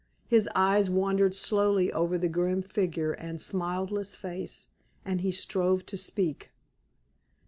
[0.25, 4.67] His eyes wandered slowly over the grim figure and smileless face,
[5.05, 6.49] and he strove to speak.